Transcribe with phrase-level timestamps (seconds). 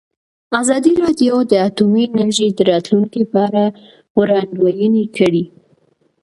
[0.61, 3.65] ازادي راډیو د اټومي انرژي د راتلونکې په اړه
[4.19, 5.43] وړاندوینې کړې.